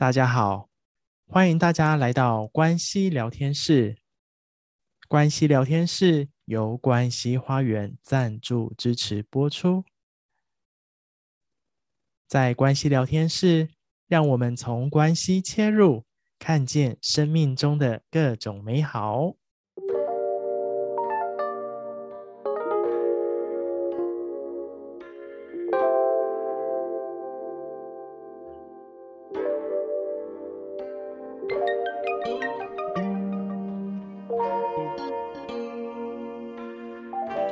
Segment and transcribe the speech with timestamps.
[0.00, 0.70] 大家好，
[1.26, 3.98] 欢迎大家来到关西聊天室。
[5.08, 9.84] 关西聊天室由关西花园赞助支持播出。
[12.26, 13.68] 在关系聊天室，
[14.06, 16.06] 让我们从关系切入，
[16.38, 19.34] 看见生命中的各种美好。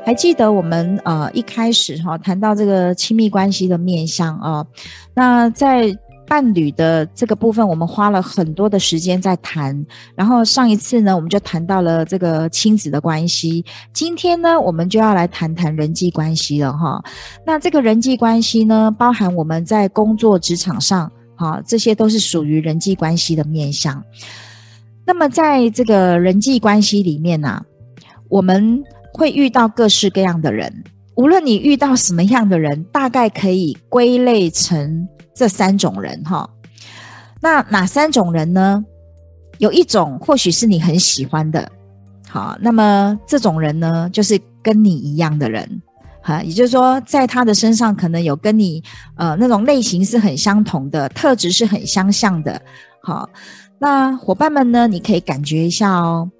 [0.08, 4.66] 还记得我们呃一开始哈谈到这个亲密关系的面向啊，
[5.12, 5.94] 那在
[6.26, 9.84] 伴侣的这个部分，我们花了很多的时间在谈。
[10.14, 13.62] 然后上一次呢，我们就谈到了这个亲子的关系。
[13.92, 17.04] 今天呢，我们就要来谈谈人际关系了哈。
[17.44, 24.02] 那这个人际关系呢，包含我们在工作职场上哈，这些都是属于人际关系的面向。
[25.04, 27.62] 那么在这个人际关系里面呢，
[28.30, 28.82] 我们。
[29.12, 30.84] 会遇到各式各样的人，
[31.16, 36.48] 无论你遇到什么样的人，大概可以归类成这三种人哈。
[37.40, 38.84] 那哪三种人呢？
[39.58, 41.68] 有一种或许是你很喜欢的，
[42.28, 45.82] 好，那么这种人呢，就是跟你一样的人，
[46.22, 48.80] 哈，也就是说，在他的身上可能有跟你
[49.16, 52.62] 呃那种类型是很相同的，特质是很相像的，
[53.02, 53.28] 好，
[53.80, 56.30] 那伙伴们呢，你可以感觉一下哦，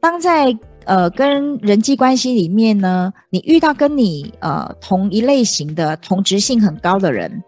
[0.00, 0.54] 当在。
[0.86, 7.42] 呃，跟人际关系里面呢，你遇到跟你呃同一类型的同质性很高的人，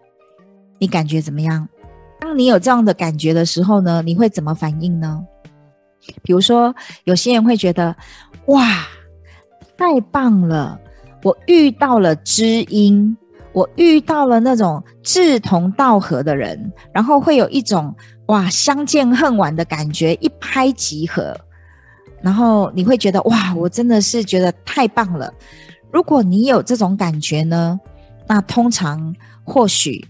[0.79, 1.67] 你感觉怎么样？
[2.19, 5.21] 当你有这样的感觉的时候呢，你会怎么反应呢？
[6.21, 6.73] 比如说，
[7.05, 7.95] 有些人会觉得，
[8.45, 8.87] 哇，
[9.77, 10.79] 太棒了，
[11.23, 13.17] 我遇到了知音，
[13.51, 17.93] 我遇到了那种志同道合的人，然后会有一种
[18.27, 21.35] 哇，相见恨晚的感觉，一拍即合。
[22.23, 25.31] 然后你会觉得哇，我真的是觉得太棒了。
[25.91, 27.79] 如果你有这种感觉呢，
[28.27, 30.03] 那通常或许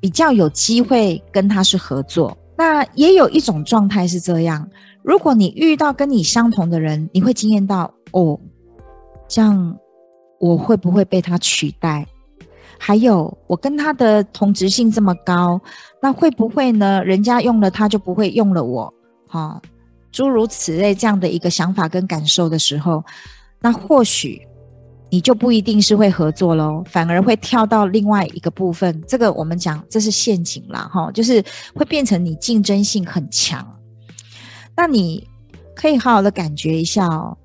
[0.00, 2.36] 比较有机会跟他是合作。
[2.56, 4.68] 那也有一种状态是这样：
[5.02, 8.38] 如果你遇到跟你相同的人，你会经验到哦，
[9.28, 9.76] 这样
[10.38, 12.06] 我会不会被他取代？
[12.78, 15.60] 还有我跟他的同质性这么高，
[16.00, 17.04] 那会不会呢？
[17.04, 18.92] 人家用了他就不会用了我？
[19.28, 19.60] 哈、
[20.12, 23.04] 诸如此类这样的一个想法跟感受的时候，
[23.60, 24.40] 那或许
[25.10, 29.02] 你就不一定是会合作喽，反而会跳到另外一个部分。
[29.08, 31.42] 这个我们讲这是陷阱啦，哈，就是
[31.74, 33.66] 会变成你竞争性很强。
[34.76, 35.26] 那你
[35.74, 37.36] 可以好好的感觉一下哦。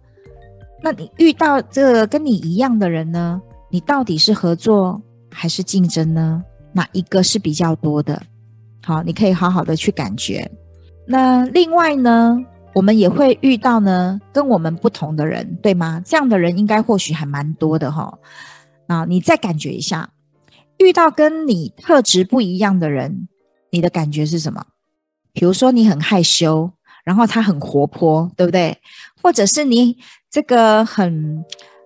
[0.83, 3.41] 那你遇到这个跟你一样的人呢？
[3.71, 5.01] 你到底是合作
[5.31, 6.43] 还是竞争呢？
[6.71, 8.21] 哪一个是比较多的？
[8.83, 10.49] 好，你可以好好的去感觉。
[11.07, 12.37] 那另外呢？
[12.75, 16.03] 我们也会遇到呢，跟我们不同的人，对吗？
[16.05, 18.19] 这样的人应该或许还蛮多的哈。
[18.87, 20.09] 啊，你再感觉一下，
[20.77, 23.29] 遇到跟你特质不一样的人，
[23.71, 24.65] 你的感觉是什么？
[25.31, 26.69] 比如说你很害羞，
[27.05, 28.77] 然后他很活泼，对不对？
[29.23, 29.97] 或者是你
[30.29, 31.45] 这个很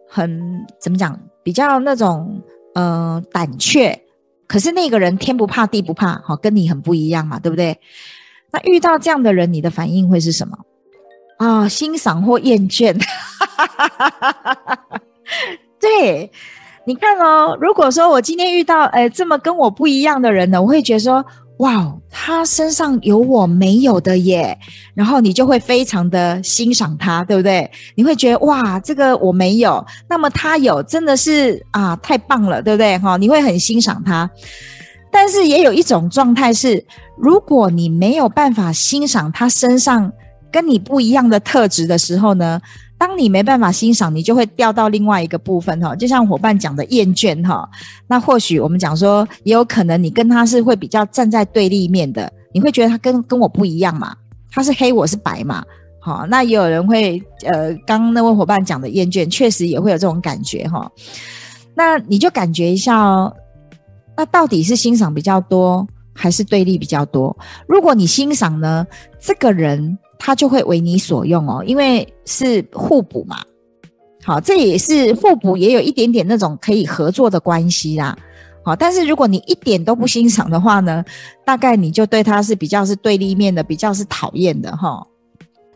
[0.09, 2.41] 很怎么讲，比较那种
[2.73, 4.01] 呃胆怯，
[4.47, 7.79] 可是那个人天不怕地不怕，好，跟你很不一样嘛，对不对？
[8.51, 10.57] 那遇到这样的人，你的反应会是什么？
[11.39, 12.93] 啊、欣赏或厌倦，
[15.79, 16.29] 对，
[16.85, 21.25] 你看哦，如果说我今天遇到诶这么跟我不一样的人呢，我会觉得说，
[21.59, 24.57] 哇，他身上有我没有的耶，
[24.93, 27.71] 然后你就会非常的欣赏他，对不对？
[27.95, 32.97] 你会觉得哇，这个我没有，那么他有，真的是啊，太棒了，对不对？
[32.97, 34.29] 哈，你会很欣赏他。
[35.09, 36.85] 但是也有一种状态是，
[37.15, 40.11] 如果你没有办法欣赏他身上。
[40.51, 42.59] 跟你不一样的特质的时候呢，
[42.97, 47.69] 当你没办法欣赏，你就会掉到另外一个部分哈，就像伙伴讲的厌倦哈。
[48.07, 54.15] 那或许我们讲说，也有可能你跟他是会比较站在对立面的，你会觉得他跟跟我不一样嘛，
[54.51, 55.63] 他是黑我是白嘛，
[56.01, 60.91] 好，那也有人会呃，刚刚那位伙伴讲的厌倦，确实也会有这种感觉哈。
[61.75, 63.33] 那你就感觉一下哦，
[64.17, 67.37] 那到底是欣赏比较多，还是对立比较多？
[67.67, 68.85] 如果你欣赏呢，
[69.21, 69.97] 这个人。
[70.19, 73.37] 他就会为你所用哦，因为是互补嘛。
[74.23, 78.15] 好，这也是互补，也有一点点那种可以合作的关系啦。
[78.61, 81.03] 好，但是如果你一点都不欣赏的话呢，
[81.45, 85.01] 大概你就对他是比较是对立面的，比较是讨厌的哈。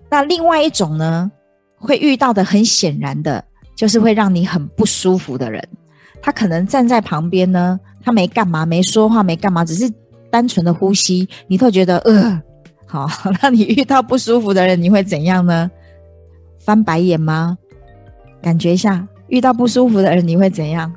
[0.09, 1.31] 那另外一种呢，
[1.77, 3.43] 会遇到的很显然的，
[3.75, 5.65] 就是会让你很不舒服的人。
[6.21, 9.89] 他可能站在旁边呢，他没干嘛，没说话，没干嘛，只是
[10.29, 12.41] 单纯的呼吸，你都觉得呃，
[13.01, 13.09] 好。
[13.41, 15.69] 那你遇到不舒服的人，你会怎样呢？
[16.59, 17.57] 翻白眼吗？
[18.41, 20.93] 感觉一下，遇到不舒服的人，你会怎样？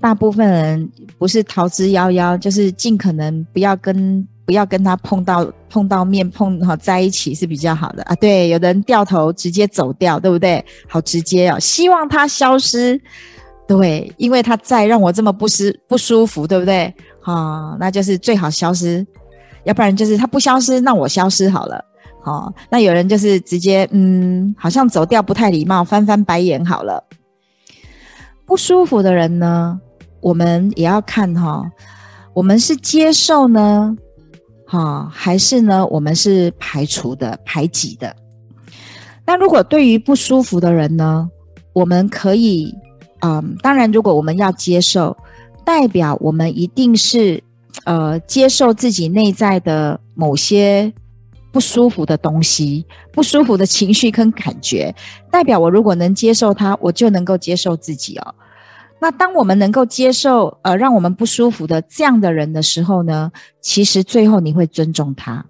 [0.00, 8.14] 大部分人不是逃之夭夭，就是尽可能不要跟不要跟他碰到碰到面碰好在一起是比较好的啊。
[8.16, 10.62] 对，有的人掉头直接走掉，对不对？
[10.86, 13.00] 好直接哦，希望他消失。
[13.66, 16.92] 对，因为他在让我这么不舒不舒服，对不对？
[17.22, 19.06] 啊，那就是最好消失，
[19.64, 21.84] 要不然就是他不消失，那我消失好了。
[22.22, 27.02] 好，那有人就是直接嗯，好像走掉不太礼貌，翻翻白眼好了。
[28.46, 29.78] 不舒服的人呢，
[30.20, 31.70] 我们也要看哈，
[32.32, 33.96] 我们是接受呢，
[34.66, 38.14] 哈，还是呢，我们是排除的、排挤的？
[39.26, 41.28] 那如果对于不舒服的人呢，
[41.72, 42.74] 我们可以。
[43.26, 45.16] 嗯，当然，如果我们要接受，
[45.64, 47.42] 代表我们一定是
[47.84, 50.92] 呃接受自己内在的某些
[51.52, 54.94] 不舒服的东西、不舒服的情绪跟感觉。
[55.30, 58.34] 代表我如果能接受它，我就能够接受自己哦。
[59.00, 65.44] 那当我们能够接受呃让我们不舒服的这样的人的时候呢，其实最后你会尊重他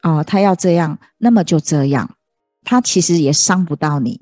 [0.00, 2.08] 啊，他要这样，那么就这样，
[2.64, 4.20] 他其实也伤不到你。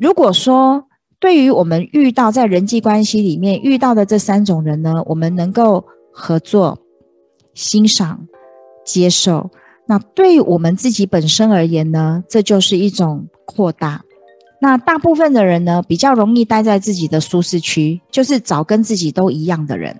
[0.00, 0.88] 如果说，
[1.20, 6.78] 对于我们遇到在人际关系里面遇到的这三种人呢，我们能够合作、
[7.54, 8.26] 欣赏、
[8.84, 9.50] 接受。
[9.86, 14.02] 那对我们自己本身而言呢，这就是一种扩大。
[14.60, 19.96] 那大部分的人呢，比较容易待在自己的舒适区，就是找跟自己都一样的人。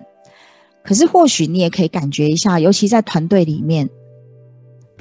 [0.85, 3.89] 可是或许你也可以感觉一下，尤其在团队里面，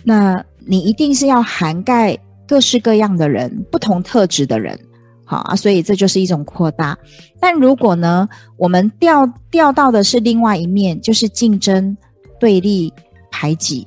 [0.05, 4.79] 那你一定是要涵盖各式各样的人，不同特质的人。
[5.25, 6.99] 好啊，所以这就是一种扩大。
[7.41, 11.97] 但如果呢，我们调调到的是另外一面，就是竞争、
[12.43, 12.93] 对立、
[13.31, 13.87] 排挤，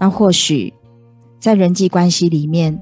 [0.00, 0.72] 那或许
[1.38, 2.80] 在人际关系里面，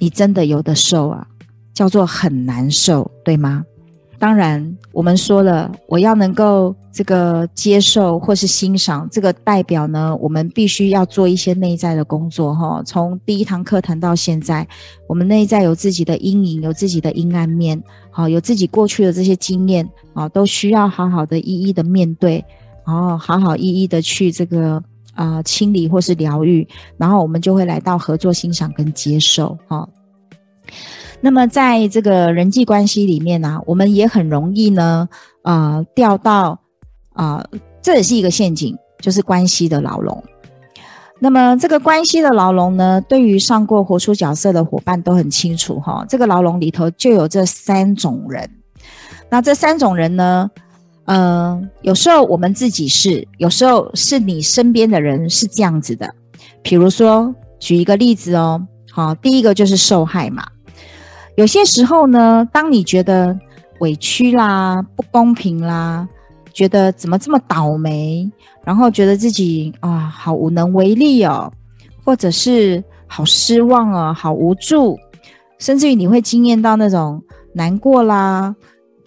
[0.00, 1.24] 你真的有的受啊，
[1.72, 3.64] 叫做很难受，对吗？
[4.18, 12.82] 当然，我们说了，我要能够这个接受或是欣赏，这个代表呢，我们必须要做一些内在的工作哈。
[12.84, 14.66] 从第一堂课谈到现在，
[15.06, 17.80] 我们内在有自己的阴影，有自己的阴暗面，
[18.10, 22.44] 好，有自己过去的这些经验啊，都需要好好的一一的面对，
[22.86, 24.82] 然后好好一一的去这个
[25.14, 29.88] 啊、清理或是疗愈，然后我们就会来到合作、欣赏跟接受哈。
[31.20, 35.08] 那么，在这个人际关系里面呢、我们也很容易呢，
[35.42, 36.58] 啊、掉到
[37.12, 37.44] 啊、
[37.80, 40.24] 这也是一个陷阱，就是关系的牢笼。
[41.20, 48.50] 那么，这个关系的牢笼呢，对于上过活出角色的伙伴都很清楚哈，这个牢笼里头就有这三种人。
[49.30, 50.50] 那这三种人呢，
[51.14, 56.08] 嗯、有时候我们自己是，有时候是你身边的人是这样子的。
[56.62, 60.42] 比如说，举一个例子哦，好，第一个就是受害嘛。
[61.36, 63.38] 有些时候呢，当你觉得
[63.80, 66.08] 委屈啦、不公平啦，
[66.54, 68.26] 觉得怎么这么倒霉，
[68.64, 71.52] 然后觉得自己啊好无能为力哦，
[72.04, 74.98] 或者是好失望哦，好无助，
[75.58, 77.22] 甚至于你会惊艳到那种
[77.52, 78.54] 难过啦。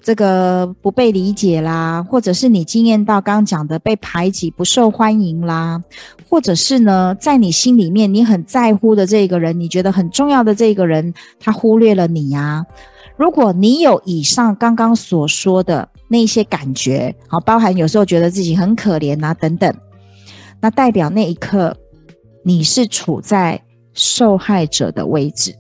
[0.06, 5.82] 这个不被理解啦，或者是你经验到刚刚讲的被排挤、不受欢迎啦，
[6.30, 12.64] 或者是呢，在你心里面你很在乎的这个人，你觉得很重要的这个人，他忽略了你呀。
[13.18, 19.74] 如果你有以上刚刚所说的那些感觉，好，包含有时候觉得自己很可怜啊等等，
[20.62, 21.76] 那代表那一刻
[22.44, 23.60] 你是处在
[23.96, 25.56] 受害者的位置。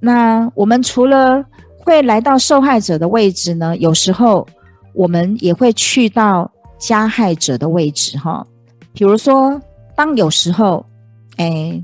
[0.00, 1.44] 那我们除了
[1.86, 4.44] 会来到受害者的位置呢，有时候
[4.92, 8.44] 我们也会去到加害者的位置哈。
[8.92, 9.62] 比如说，
[9.94, 10.84] 当有时候，
[11.36, 11.80] 哎，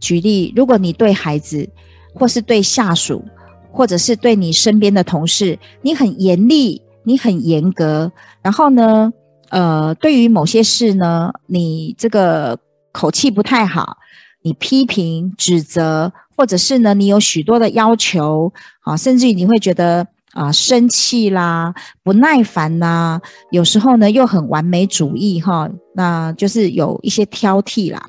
[0.00, 1.68] 举例，如果你对孩子，
[2.12, 3.24] 或是对下属，
[3.70, 8.10] 或者是对你身边的同事，你很严厉，你很严格，
[8.42, 9.12] 然后呢，
[9.50, 12.58] 呃，对于某些事呢，你这个
[12.90, 13.96] 口气不太好，
[14.42, 16.12] 你批评、指责。
[16.36, 18.52] 或者是呢，你有许多的要求
[18.82, 28.06] 啊，甚至于你会觉得啊生气啦、不耐烦啦，有时候呢又很完美主义哈，那就是有一些挑剔啦。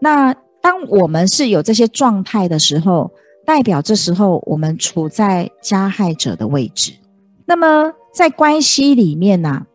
[0.00, 3.10] 那当我们是有这些状态的时候，
[3.44, 6.92] 代表这时候我们处在加害者的位置。
[7.46, 9.66] 那么在关系里面呢、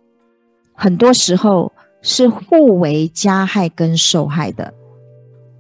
[0.74, 4.74] 很多时候是互为加害跟受害的。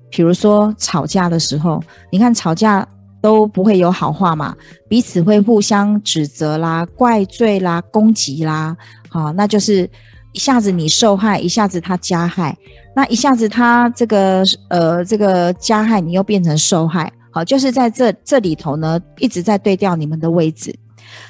[0.10, 2.88] 比如说吵架的时候，你看吵架
[3.22, 4.56] 都不会有好话嘛，
[4.88, 8.75] 彼此会互相指责啦、怪罪啦、攻击啦，
[9.10, 9.89] 好，那就是
[10.34, 12.58] 一下子你受害，一下子他加害，
[12.96, 20.74] 那一下子他这个呃这个加害，你又变成受害，好，就是在这这里头呢，一直在对调你们的位置。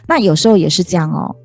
[0.07, 1.35] 那有时候也是这样哦，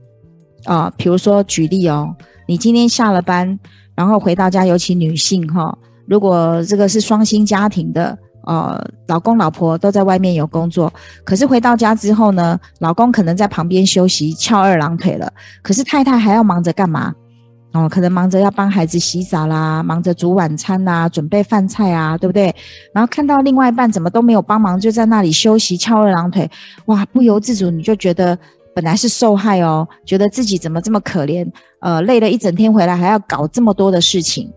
[0.65, 2.15] 啊、呃，比如说举例哦，
[2.47, 3.59] 你今天下了班，
[3.95, 8.19] 然后回到家，尤其女性哈、如果这个是双薪家庭的。
[8.47, 10.93] 呃，老公老婆都在外面有工作，
[11.25, 15.33] 可是回到家之后呢，老公可能在旁边休息，翘二郎腿了。
[15.63, 17.11] 可是太太还要忙着干嘛？
[17.73, 22.55] 哦，可能忙着要帮孩子洗澡啦，忙着煮晚餐啦，准备饭菜啊，对不对？
[22.93, 26.47] 然后看到另外一半怎么都没有帮忙，就在那里休息，翘二郎腿，
[26.85, 28.39] 哇，不由自主你就觉得
[28.75, 31.51] 本来是受害哦，觉得自己怎么这么可怜？
[31.81, 34.53] 呃，累了一整天回来还要搞这么多的事情。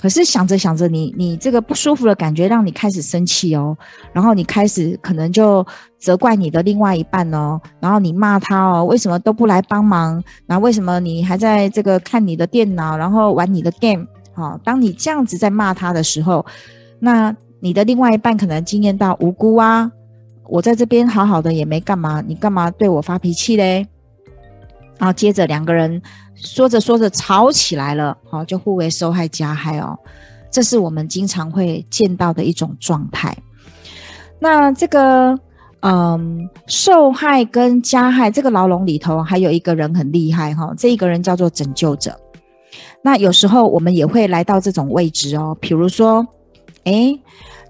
[0.00, 3.76] 可是想着想着你，你这个不舒服的感觉让你开始生气哦，
[4.14, 5.64] 然后你开始可能就
[5.98, 10.22] 责怪你的另外一半哦，然后你骂他哦，为什么都不来帮忙？
[10.46, 14.06] 那为什么你还在这个看你的电脑，然后玩你的 game？
[14.32, 16.46] 好，当你这样子在骂他的时候，
[16.98, 19.92] 那你的另外一半可能惊艳到无辜啊，
[20.48, 23.86] 我在这边好好的也没干嘛，你干嘛对我发脾气嘞？
[24.96, 26.00] 然后接着两个人。
[26.42, 29.98] 说着说着吵起来了，好，就互为受害加害哦，
[30.50, 33.36] 这是我们经常会见到的一种状态。
[34.38, 35.38] 那这个，
[35.80, 42.18] 嗯，受害跟加害这个牢笼里头还有一个人很厉害哈，这一个人叫做拯救者。
[43.02, 46.26] 那有时候我们也会来到这种位置哦，比如说，
[46.84, 47.20] 诶。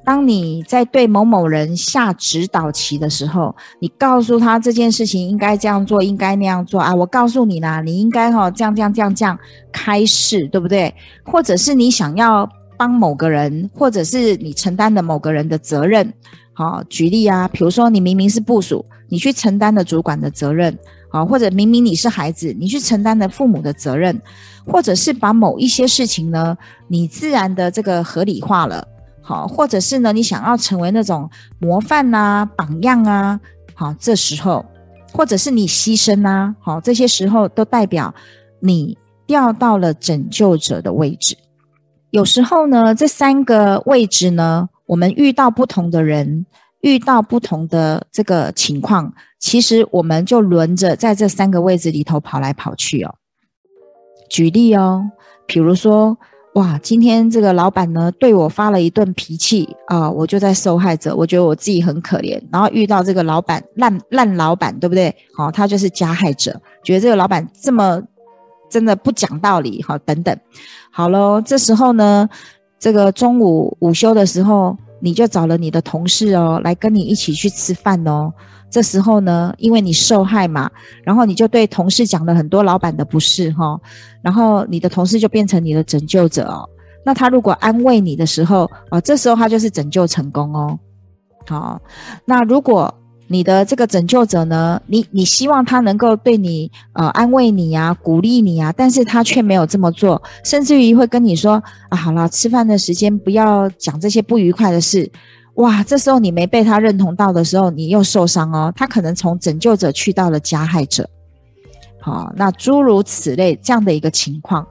[0.02, 6.92] 当你在对某某人下指导棋的时候，你告诉他这件事情应该这样做，应该那样做啊！
[6.92, 9.38] 我告诉你啦，你应该哈这样这样这样这样
[9.70, 10.92] 开示，对不对？
[11.22, 12.48] 或者是你想要
[12.78, 16.12] 帮某个人，或者是你承担的某个人的责任，
[16.54, 20.76] 好，举例啊，比如说你明明是部属，你去承担的主管的责任，
[21.10, 24.18] 好，或者明明你是孩子，你去承担的父母的责任，
[24.66, 26.56] 或者是把某一些事情呢，
[26.88, 28.88] 你自然的这个合理化了。
[29.22, 33.38] 好，或者是呢，你想要成为那种模范啊、榜样啊，
[33.74, 34.64] 好，这时候，
[35.12, 38.12] 或者是你牺牲啊，好，这些时候都代表
[38.60, 38.96] 你
[39.26, 41.36] 掉到了拯救者的位置。
[42.10, 46.46] 有时候呢，这三个位置呢，我们遇到不同的人，
[46.80, 53.14] 遇到不同的这个情况，其实我们就轮着在这三个位置里头跑来跑去哦。
[54.28, 55.10] 举例哦，
[55.46, 56.18] 比如说。
[56.54, 62.42] 哇，今天这个老板呢，对我发了一顿脾气啊，我就在受害者，我觉得我自己很可怜。
[62.50, 65.14] 然后遇到这个老板烂烂老板，对不对？
[65.36, 68.02] 好，他就是加害者，觉得这个老板这么
[68.68, 70.36] 真的不讲道理，好，等等。
[70.90, 72.28] 好喽，这时候呢，
[72.80, 78.32] 这个中午午休的时候，你就找了你的同事哦，来跟你一起去吃饭哦。
[78.70, 80.70] 这时候呢，因为你受害嘛，
[81.02, 83.78] 然后你就对同事讲了很多老板的不是哈，
[84.22, 86.68] 然后你的同事就变成你的拯救者哦。
[87.04, 90.78] 那他如果安慰你的时候啊，这时候他就是拯救成功哦。
[91.48, 91.80] 好，
[92.24, 92.94] 那如果
[93.26, 105.10] 你的这个拯救者呢，你你希望他能够对你呃安慰你呀、鼓励你呀，但是他却没有这么做，甚至于会跟你说啊，好了，吃饭的时间不要讲这些不愉快的事。
[105.60, 108.72] 哇，这时候你没被他认同到的时候，你又受伤哦。
[108.74, 111.08] 他可能从拯救者去到了加害者，
[112.00, 114.66] 好，那诸如此类这样的一个情况。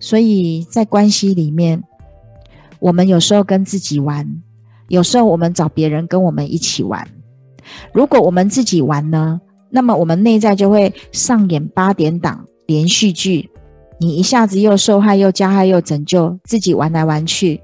[0.00, 1.82] 所以在关系里面，
[2.78, 4.26] 我们有时候跟自己玩，
[4.88, 7.06] 有时候我们找别人跟我们一起玩。
[7.92, 13.50] 如果我们自己玩呢，那么我们内在就会上演八点档连续剧，
[14.00, 17.60] 你一下子又受害又加害又拯救，自己玩来玩去。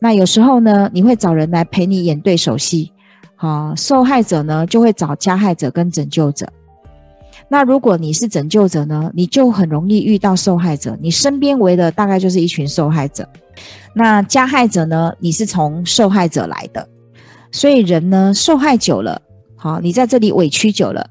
[0.00, 2.92] 那有时候呢，你会找人来陪你演对手戏，
[3.34, 6.48] 好，受害者呢就会找加害者跟拯救者。
[7.48, 13.28] 那如果你是拯救者呢，你就很容易遇到受害者，你身边围的大概就是一群受害者。
[13.94, 16.88] 那加害者呢，你是从受害者来的，
[17.50, 19.20] 所以人呢受害久了，
[19.56, 21.08] 好，你在这里委屈久了，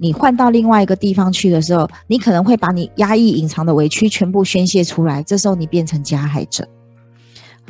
[0.00, 6.66] 你换到另外一个地方去的时候，你可能会把你压抑隐藏的委屈全部宣泄出来，这时候你变成加害者。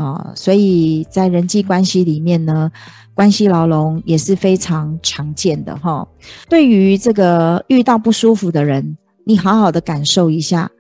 [0.01, 2.73] 啊，所以在人际关系里面呢，
[3.13, 6.09] 关系牢笼也是非常常见的哈。
[6.49, 10.71] 对于这个遇到不舒服的人，你好好的感受一下，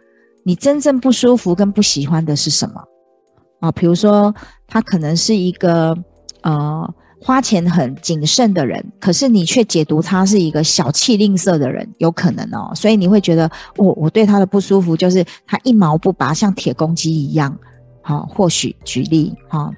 [0.42, 2.82] 你真正不舒服跟不喜欢的是什么？
[3.60, 4.34] 啊，比如说
[4.66, 5.94] 他可能是一个
[6.40, 12.72] 呃花钱很谨慎的人，可是你却解读他是一个小气吝啬的人，有可能哦。
[12.74, 17.54] 所以你会觉得，我、我对他的不舒服就是他一毛不拔，像铁公鸡一样。
[18.02, 19.70] 好，或许举例哈，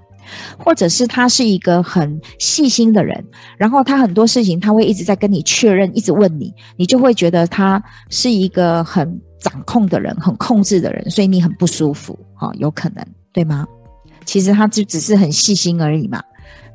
[0.57, 3.25] 或者是他是一个很细心的人，
[3.59, 13.67] 然后他很多事情他会一直在跟你确认，一直问你，你就会觉得他是一个很掌控的人，很控制的人，所以你很不舒服，哈、有可能，对吗？
[14.25, 16.23] 其实他就只是很细心而已嘛。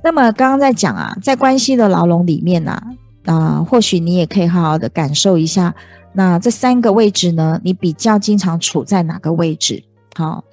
[0.04, 2.84] 那么刚刚在讲啊，在关系的牢笼里面啊，
[3.25, 5.74] 啊、或许你也可以好好的感受一下，
[6.13, 9.82] 那这三个位置呢，你比较经常处在哪个位置？
[10.13, 10.44] 好。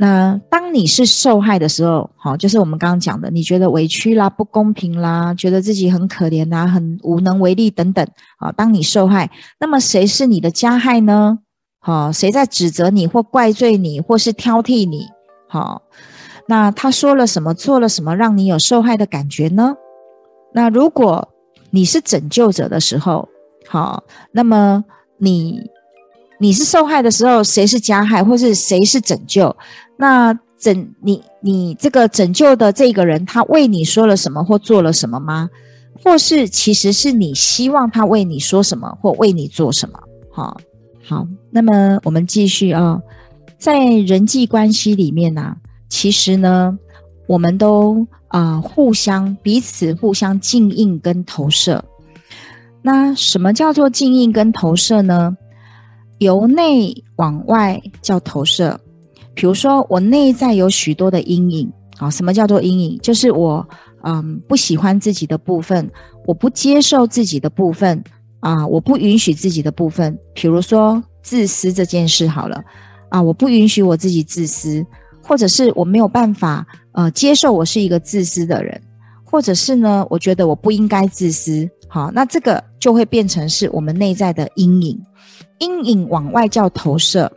[0.00, 8.06] 那当你是受害的时候，好，就是我们刚刚讲的，你觉得委屈啦、不公平啦，觉得自己很可怜呐、很无能为力等等，
[8.38, 9.28] 好，当你受害，
[9.58, 11.40] 那么谁是你的加害呢？
[11.80, 15.04] 好，谁在指责你或怪罪你，或是挑剔你？
[15.48, 15.82] 好，
[16.46, 19.74] 那他说了什么，做了什么，让你有受害的感觉呢？
[20.54, 21.28] 那如果
[21.70, 23.28] 你是拯救者的时候，
[23.66, 24.84] 好，那么
[25.16, 25.60] 你。
[26.40, 29.56] 你是受害的时候，谁是加害，或是谁是拯救？
[29.98, 35.50] 那拯你你这个拯救的这个人，他为你说了什么或做了什么吗？
[36.04, 39.98] 或是其实是你希望他为你说什么或为你做什么？
[40.30, 40.56] 好，
[41.04, 43.00] 好，那么我们继续啊、
[43.58, 45.56] 在人际关系里面呢、
[45.88, 46.78] 其实呢，
[47.26, 51.84] 我们都啊、互相彼此互相镜映跟投射。
[52.82, 55.36] 那什么叫做镜映跟投射呢？
[56.18, 58.80] 由内往外叫投射，
[59.38, 62.98] 比如说我内在有许多的阴影啊，什么叫做阴影？
[62.98, 63.64] 就是我
[64.02, 65.88] 嗯不喜欢自己的部分，
[66.26, 68.02] 我不接受自己的部分
[68.40, 72.60] 啊，我不允许自己的部分，比如说自私这件事好了
[73.10, 74.84] 啊，我不允许我自己自私，
[75.22, 78.82] 或者是我没有办法呃接受我是一个自私的人，
[79.22, 85.00] 或者是呢，我觉得我不应该自私，好，那这个就会变成是我们内在的阴影。
[85.60, 87.30] 阴影往外叫投射，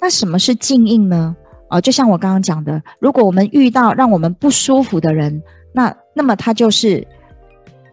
[0.00, 1.36] 那什么是镜映呢？
[1.72, 7.06] 哦，就像我刚刚讲的，如果我们遇到让我们不舒服的人，那那么他就是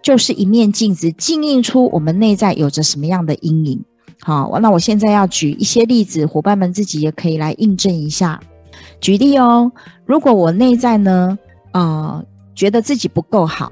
[0.01, 3.83] 就是一面镜子，镜映出我们内在有着什么样的阴影。
[4.21, 8.39] 好，那我现在要举一些例子，伙伴们自己也可以来印证一下。
[9.00, 9.71] 举例哦，
[10.05, 11.39] 如果我内在呢，
[11.71, 13.71] 呃，觉得自己不够好，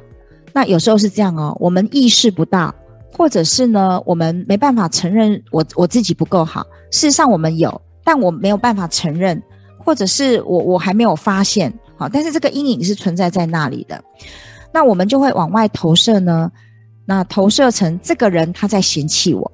[0.53, 2.73] 那有时候是这样哦，我们意识不到。
[3.17, 6.61] 或者是呢，我们没办法承认我我自己不够好。
[6.91, 9.41] 事实上，我们有，但我没有办法承认，
[9.87, 11.73] 或者是我我还没有发现。
[11.95, 14.03] 好，但是这个阴影是存在在那里的。
[14.73, 16.51] 那我们就会往外投射呢，
[17.05, 19.49] 那投射成这个人他在嫌弃我。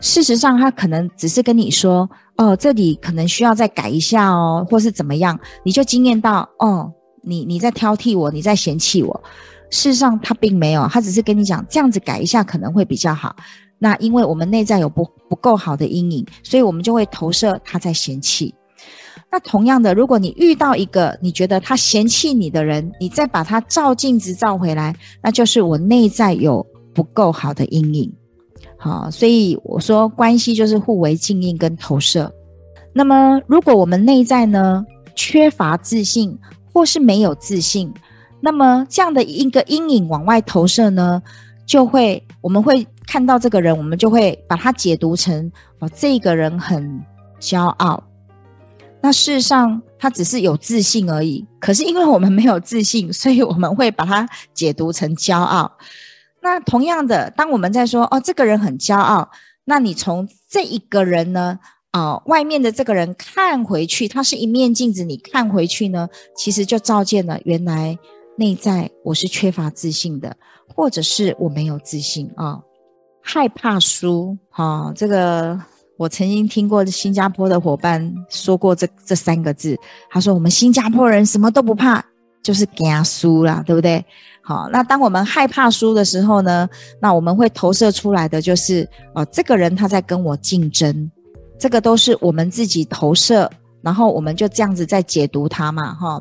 [0.00, 6.90] 事实上，他可能只是跟你说：“哦，这里可能需要再改一下哦，或是怎么样。”你就惊艳到：“哦，
[7.22, 9.22] 你你在挑剔我，你在嫌弃我。”
[9.68, 13.36] 事实上，他并没有，他只是跟你讲这样子改一下可能会比较好。
[13.78, 18.54] 那因为我们内在有不不够好的阴影，所以我们就会投射他在嫌弃。
[19.32, 28.12] 那同样的，如果你遇到一个你觉得他嫌弃你的人，你再把他照镜子照回来，那就是我内在有不够好的阴影。
[28.76, 32.30] 好，所以我说关系就是互为镜映跟投射。
[32.92, 36.38] 那么，如果我们内在呢缺乏自信，
[36.70, 37.90] 或是没有自信，
[38.40, 41.22] 那么这样的一个阴影往外投射呢，
[41.64, 47.00] 就会我们会看到这个人，我们就会把它解读成哦，这个人很
[47.40, 48.02] 骄傲。
[49.02, 51.46] 那事实上他只是有自信而已。
[51.60, 55.70] 可是因为我们没有自信，所以我们会把它解读成骄傲。
[56.40, 59.30] 那同样的，当我们在说哦，这个人很骄傲，
[59.64, 61.58] 那你从这一个人呢，
[61.90, 67.98] 啊、外面的这个人看回去，他是一面镜子，你看回去呢，其实就照见了原来。
[68.34, 70.34] 内在我是缺乏自信的，
[70.74, 72.58] 或者是我没有自信啊、
[73.20, 74.92] 害怕输啊、哦。
[74.96, 75.60] 这个
[76.02, 79.78] 我曾经听过新加坡的伙伴说过这这三个字，
[80.10, 82.04] 他说我们新加坡人什么都不怕，
[82.42, 84.04] 就是惊输啦，对不对？
[84.42, 86.68] 好，那当我们害怕输的时候呢，
[87.00, 91.08] 那我们会投射出来的就是哦，这个人他在跟我竞争，
[91.56, 93.48] 这个都是我们自己投射，
[93.80, 96.20] 然后我们就这样子在解读他嘛，哈、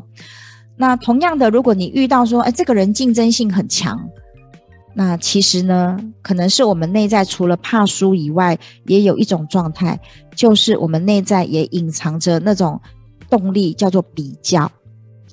[0.78, 4.00] 那同样的，如果你遇到说，哎，这个人竞争性很强，
[4.94, 10.00] 那其实呢，可能是我们内在除了怕输以外，也有一种状态，
[10.36, 12.80] 就是我们内在也隐藏着那种
[13.30, 14.70] 动力，叫做比较。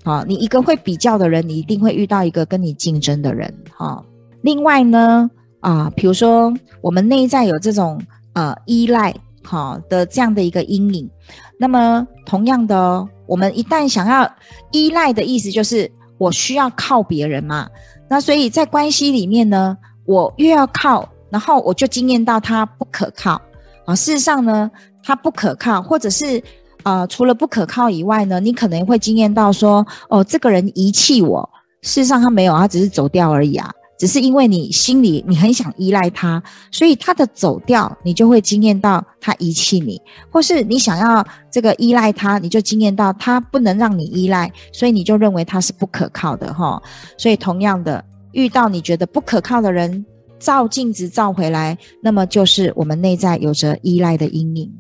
[0.05, 3.53] 好，你一个会比较的人，你一定会遇到一个跟你竞争的人。
[3.75, 4.05] 好，
[4.42, 5.29] 另外呢，
[5.61, 8.01] 啊，比如说我们内在有这种
[8.35, 11.11] 呃依赖，好的这样的一个阴影，
[11.59, 13.09] 那么同样的哦。
[13.27, 14.31] 我们一旦想要
[14.71, 17.68] 依赖的意思，就是我需要靠别人嘛。
[18.09, 23.40] 那所以在关系里面呢，我越要靠，然后我就惊艳到他不可靠
[23.85, 23.94] 啊。
[23.94, 24.71] 事实上呢，
[25.03, 26.42] 他不可靠，或者是
[26.85, 31.49] 呃，除了不可靠以外呢，你可能会惊艳到说，哦，这个人遗弃我。
[31.83, 33.71] 事实上他没有，他只是走掉而已啊。
[33.98, 39.96] 只是因为你心里你很想依赖他，所以他的走掉，你就会惊艳到他遗弃你；
[40.30, 46.80] 或是你想要这个依赖他，你就惊艳到他不能让你依赖，所以你就认为他是不可靠的哈。
[47.16, 50.06] 所以同样的，遇到你觉得不可靠的人，
[50.38, 54.72] 照镜子照回来，那么就是我们内在有着依赖的阴影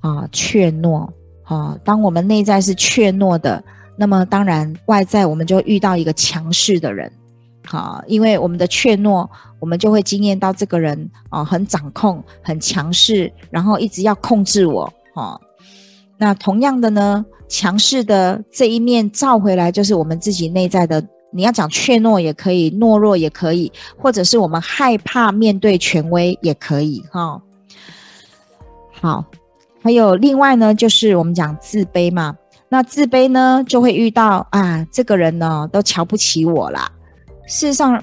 [0.00, 1.08] 啊，怯懦
[1.42, 1.74] 啊。
[1.82, 3.64] 当我们内在是怯懦的，
[3.96, 7.10] 那么当然外在我们就遇到一个强势的人。
[7.70, 9.28] 好，因为我们的怯懦，
[9.60, 14.90] 我们就会经验到这个人啊，很掌控、很强势，然后一直要控制我。
[15.14, 15.38] 哈，
[16.16, 21.06] 那同样的呢，强势的这一面照回来，就是我们自己内在的。
[21.30, 27.04] 你要讲怯懦也可以，懦弱也可以，或者是我们害怕面对权威也可以。
[27.12, 27.42] 哈，
[28.98, 29.26] 好，
[29.82, 32.34] 还有另外呢，就是我们讲自卑嘛。
[32.70, 36.90] 那自卑呢，就会遇到啊，这个人呢都瞧不起我啦。
[37.48, 38.02] 事实上，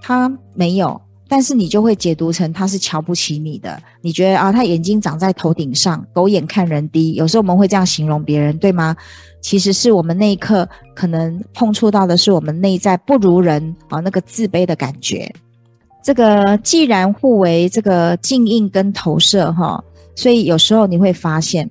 [0.00, 3.82] 他没有，但是你就会解读成他是瞧不起你的。
[4.02, 7.14] 你觉得啊，他眼睛长在头顶上，狗眼看人低。
[7.14, 8.94] 有时候我们会这样形容别人，对吗？
[9.40, 15.34] 其实是我们那一刻可能碰触到的是我们内在不如人啊，那个自卑的感觉。
[16.04, 19.82] 这个既然互为这个镜映跟投射哈，
[20.14, 21.68] 所以有时候你会发现，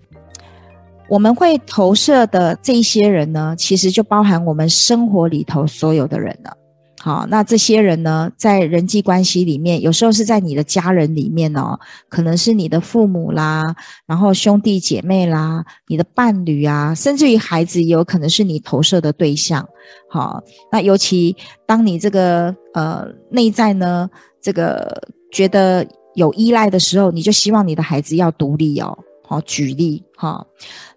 [1.08, 6.58] 我们会投射的这一些人呢，其实就包含我们生活里头所有的人了。
[7.04, 19.68] 好，那这些人呢，在人际关系里面，有时候是在你的家人里面哦，可能是你的父母啦，然后兄弟姐妹啦，你的伴侣啊，甚至于孩子，也有可能是你投射的对象。
[20.08, 21.36] 好，那尤其
[21.66, 24.08] 当你这个呃内在呢，
[24.40, 25.84] 这个觉得
[26.14, 28.96] 有依赖的时候，你就希望你的孩子要独立哦。
[29.32, 30.46] 好，举例哈。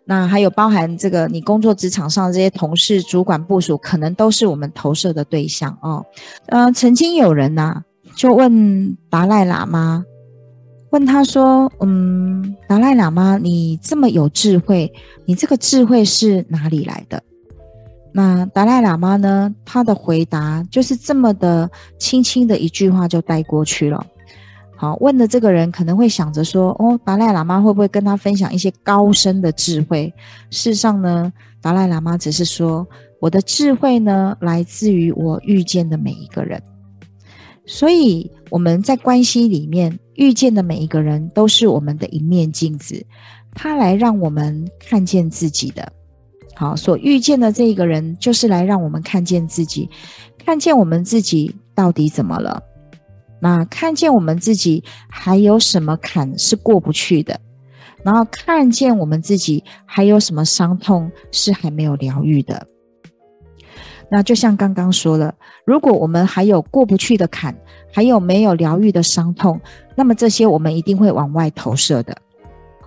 [0.04, 6.04] 那还有包含这个，你工作职场上这些同事、主管、部署，可能都是我们投射的对象哦。
[6.46, 7.84] 呃，曾经有人呐、
[8.16, 10.04] 就问达赖喇嘛，
[10.90, 14.92] 问他说：“嗯，达赖喇嘛，你这么有智慧，
[15.26, 17.22] 你这个智慧是哪里来的？”
[18.12, 21.70] 那达赖喇嘛呢，他的回答就是这么的
[22.00, 24.04] 轻轻的一句话就带过去了。
[24.76, 30.12] 好，问的这个人可能会想着说：“哦，达赖喇嘛会不会跟他分享一些高深的智慧？”
[30.50, 31.32] 事实上呢，
[31.62, 32.86] 达赖喇嘛只是说
[33.20, 36.60] ：“我的智慧呢，来自于我遇见的每一个人。
[37.64, 43.06] 所以我们在关系里面遇见的每一个人，都是我们的一面镜子，
[43.54, 45.90] 他来让我们看见自己的。
[46.56, 49.88] 好，所遇见的这一个人，就是来让我们看见自己，
[50.44, 52.60] 看见我们自己到底怎么了。”
[53.44, 57.38] 那看见我们自己还有什么坎是过不去的，
[58.02, 62.66] 然后看见我们自己还有什么伤痛是还没有疗愈的。
[64.10, 65.34] 那就像刚刚说了，
[65.66, 67.54] 如果我们还有过不去的坎，
[67.92, 69.60] 还有没有疗愈的伤痛，
[69.94, 72.16] 那么这些我们一定会往外投射的。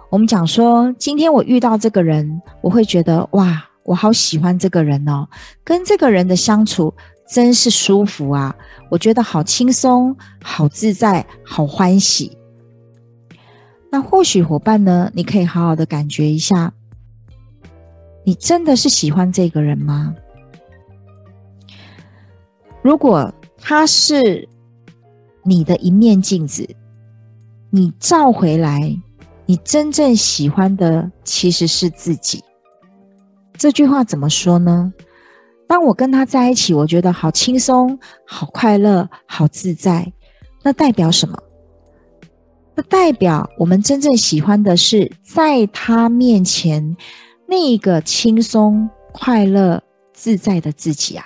[0.09, 5.27] 我们讲说，今天我遇到这个人，我会觉得哇，我好喜欢这个人哦，
[5.63, 6.91] 跟这个人的相处。
[7.29, 8.55] 真是舒服啊！
[8.89, 12.37] 我觉得好轻松、好自在、好欢喜。
[13.91, 16.73] 那或许伙伴呢，你可以好好的感觉一下，
[18.23, 20.15] 你真的是喜欢这个人吗？
[22.81, 24.47] 如果他是
[25.43, 26.65] 你的一面镜子，
[27.69, 28.97] 你照回来，
[29.45, 32.41] 你真正喜欢的其实是自己。
[33.57, 34.93] 这句话怎么说呢？
[35.67, 40.11] 当我跟他在一起，我觉得好轻松、好快乐、好自在。
[40.63, 41.37] 那代表什么？
[42.75, 46.95] 那代表我们真正喜欢的是在他面前
[47.47, 49.81] 那个轻松、快乐、
[50.13, 51.25] 自在的自己啊。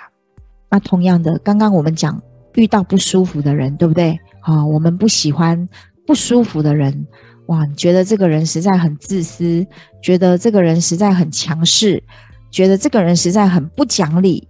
[0.70, 2.20] 那同样的，刚刚我们讲
[2.54, 4.18] 遇到不舒服的人，对不对？
[4.40, 5.68] 啊，我们不喜欢
[6.06, 7.06] 不舒服的人。
[7.46, 9.66] 哇，你觉得这个人实在很自私，
[10.02, 12.02] 觉得这个人实在很强势。
[12.52, 14.46] 觉得这个人实在很不讲理，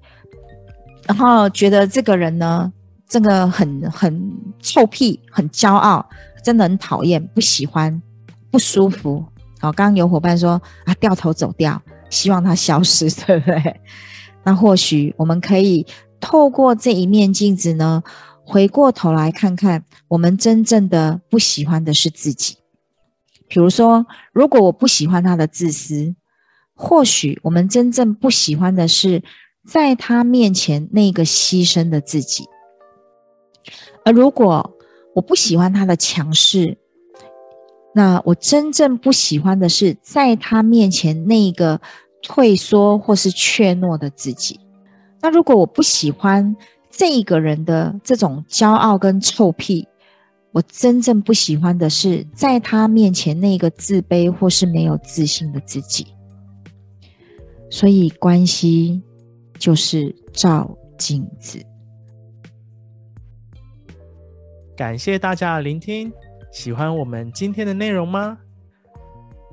[1.07, 2.71] 然后觉得这个人呢，
[3.09, 6.05] 这个很很臭屁，很骄傲，
[6.43, 8.03] 真的很讨厌，不喜欢，
[8.51, 9.25] 不舒服。
[9.61, 13.81] 好，刚刚有伙伴说啊，掉头走掉，希望他消失，对不对？
[14.43, 15.87] 那或许我们可以
[16.19, 18.03] 透过这一面镜子呢，
[18.45, 22.57] 回过头来看看，我们真正的不喜欢的是自己。
[23.47, 26.17] 比如说，如果我不喜欢他的自私。
[26.83, 29.23] 或许我们真正不喜欢的是，
[29.65, 32.45] 在他面前那个牺牲的自己。
[34.05, 34.77] 而如果
[35.15, 36.77] 我不喜欢他的强势，
[37.95, 41.81] 那我真正不喜欢的是，在他面前那个
[42.21, 44.59] 退缩或是怯懦的自己。
[45.21, 46.57] 那如果我不喜欢
[46.91, 49.87] 这个人的这种骄傲跟臭屁，
[50.51, 56.09] 我真正不喜欢的是在他面前那个自卑或是没有自信的自己。
[57.73, 59.03] 所以关系
[59.59, 61.59] 就是照镜子。
[64.77, 66.13] 感谢大家的聆听，
[66.53, 68.39] 喜欢我们今天的内容吗？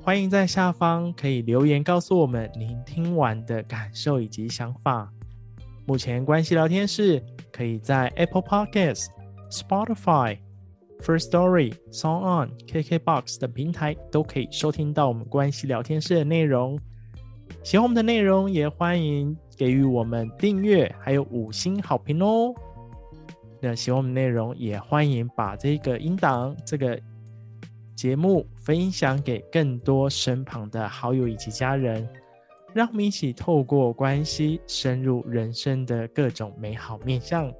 [0.02, 5.10] 欢迎在下方可以留言告诉我们您听完的感受以及想法。
[5.86, 9.06] 目前关系聊天室可以在 Apple Podcasts、
[9.50, 10.38] Spotify、
[11.00, 16.78] First Story、Song On、KKBox 等平台都可以收听到我们关系聊天室的内容。
[17.62, 22.54] 喜欢我们的内容，也欢迎给予我们订阅还有五星好评哦。
[23.60, 27.00] 那喜欢我们内容，也欢迎把这个音档这个。
[27.96, 32.08] 节目分享给更多身旁的好友以及家人，
[32.72, 37.52] 让我们一起透过关系深入人生的各种美好面向。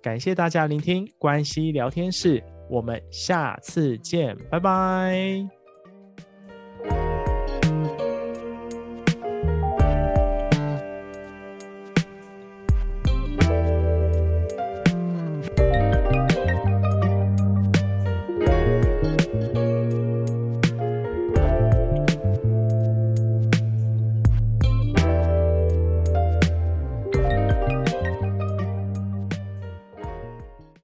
[0.00, 5.59] 感谢大家聆听关系聊天室，我们下次见，拜拜。